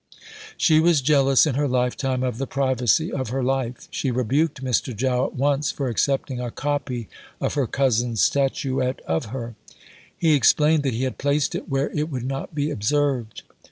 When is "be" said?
12.55-12.71